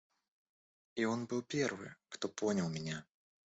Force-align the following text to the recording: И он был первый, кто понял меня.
И 0.95 1.05
он 1.05 1.27
был 1.27 1.43
первый, 1.43 1.91
кто 2.09 2.27
понял 2.27 2.67
меня. 2.69 3.05